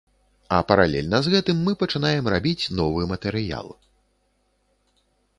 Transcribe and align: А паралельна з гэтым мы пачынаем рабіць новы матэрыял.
А 0.55 0.59
паралельна 0.69 1.17
з 1.25 1.33
гэтым 1.33 1.59
мы 1.67 1.71
пачынаем 1.83 2.29
рабіць 2.33 2.69
новы 2.79 3.01
матэрыял. 3.11 3.69